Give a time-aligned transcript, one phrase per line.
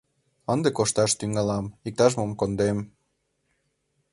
[0.53, 2.77] Ынде кошташ тӱҥалам, иктаж-мом кондем...